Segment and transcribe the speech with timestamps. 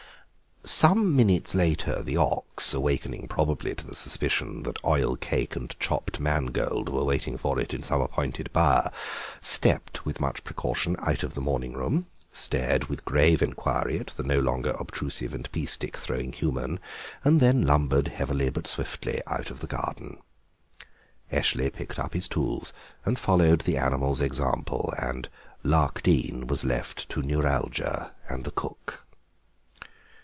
[0.63, 6.19] Some minutes later the ox, awakening probably to the suspicion that oil cake and chopped
[6.19, 8.91] mangold was waiting for it in some appointed byre,
[9.41, 14.21] stepped with much precaution out of the morning room, stared with grave inquiry at the
[14.23, 16.79] no longer obtrusive and pea stick throwing human,
[17.23, 20.19] and then lumbered heavily but swiftly out of the garden.
[21.31, 22.71] Eshley packed up his tools
[23.03, 25.27] and followed the animal's example and
[25.65, 28.99] "Larkdene" was left to neuralgia and the cook.